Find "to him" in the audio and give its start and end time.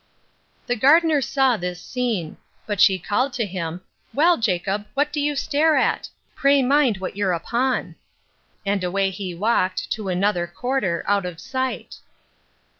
3.33-3.81